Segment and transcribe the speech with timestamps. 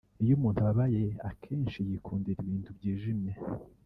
[0.23, 3.31] Iyo umuntu ababaye akenshi yikundira ibintu byijimye